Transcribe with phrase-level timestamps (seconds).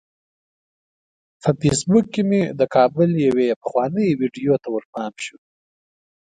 [1.41, 5.37] په فیسبوک کې مې د کابل یوې پخوانۍ ویډیو ته ورپام شو.